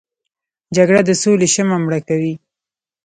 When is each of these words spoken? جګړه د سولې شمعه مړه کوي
جګړه 0.75 1.01
د 1.05 1.09
سولې 1.21 1.47
شمعه 1.53 1.77
مړه 1.83 1.99
کوي 2.07 2.33